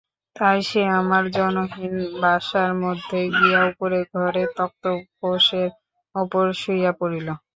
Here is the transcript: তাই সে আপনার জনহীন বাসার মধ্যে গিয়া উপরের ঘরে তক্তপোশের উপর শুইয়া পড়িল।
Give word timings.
তাই 0.35 0.59
সে 0.69 0.81
আপনার 0.97 1.23
জনহীন 1.35 1.93
বাসার 2.21 2.71
মধ্যে 2.83 3.19
গিয়া 3.35 3.61
উপরের 3.71 4.05
ঘরে 4.15 4.43
তক্তপোশের 4.57 5.69
উপর 6.15 6.45
শুইয়া 6.61 6.91
পড়িল। 6.99 7.27